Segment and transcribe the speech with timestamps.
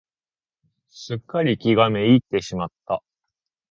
[0.89, 3.03] すっかり気が滅入ってしまった。